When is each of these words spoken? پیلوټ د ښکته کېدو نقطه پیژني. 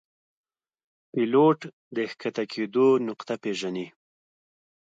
پیلوټ 1.11 1.59
د 1.95 1.97
ښکته 2.11 2.43
کېدو 2.53 2.87
نقطه 3.07 3.35
پیژني. 3.43 3.87